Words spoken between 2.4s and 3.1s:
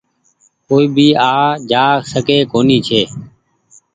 ڪونيٚ سکي ڇي۔